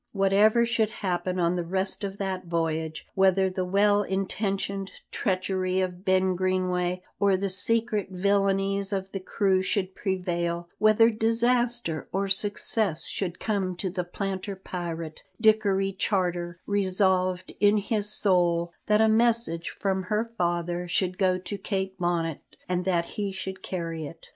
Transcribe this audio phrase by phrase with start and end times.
[0.13, 6.03] Whatever should happen on the rest of that voyage; whether the well intentioned treachery of
[6.03, 13.05] Ben Greenway, or the secret villainies of the crew, should prevail; whether disaster or success
[13.05, 19.69] should come to the planter pirate, Dickory Charter resolved in his soul that a message
[19.69, 24.29] from her father should go to Kate Bonnet, and that he should carry it.